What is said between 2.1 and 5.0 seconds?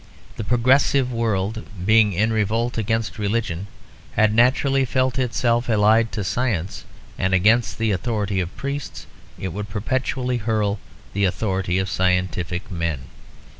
in revolt against religion had naturally